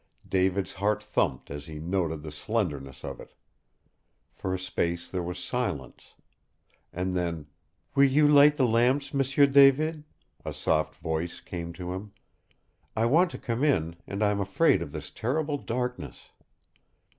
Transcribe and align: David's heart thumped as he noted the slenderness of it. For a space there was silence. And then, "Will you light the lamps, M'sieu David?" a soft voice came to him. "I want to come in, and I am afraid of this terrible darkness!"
David's 0.27 0.73
heart 0.73 1.03
thumped 1.03 1.51
as 1.51 1.67
he 1.67 1.77
noted 1.77 2.23
the 2.23 2.31
slenderness 2.31 3.03
of 3.03 3.19
it. 3.19 3.35
For 4.33 4.51
a 4.51 4.57
space 4.57 5.07
there 5.07 5.21
was 5.21 5.37
silence. 5.37 6.15
And 6.91 7.13
then, 7.13 7.45
"Will 7.93 8.05
you 8.09 8.27
light 8.27 8.55
the 8.55 8.65
lamps, 8.65 9.13
M'sieu 9.13 9.45
David?" 9.45 10.03
a 10.43 10.55
soft 10.55 10.95
voice 10.95 11.39
came 11.39 11.71
to 11.73 11.93
him. 11.93 12.13
"I 12.95 13.05
want 13.05 13.29
to 13.29 13.37
come 13.37 13.63
in, 13.63 13.95
and 14.07 14.23
I 14.23 14.31
am 14.31 14.39
afraid 14.41 14.81
of 14.81 14.91
this 14.91 15.11
terrible 15.11 15.59
darkness!" 15.59 16.31